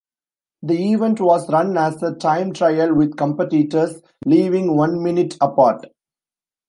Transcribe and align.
The 0.63 0.93
event 0.93 1.19
was 1.19 1.47
run 1.51 1.77
as 1.77 2.01
a 2.01 2.15
time 2.15 2.53
trial 2.53 2.91
with 2.95 3.17
competitors 3.17 4.01
leaving 4.25 4.75
one 4.75 5.03
minute 5.03 5.37
apart. 5.39 5.85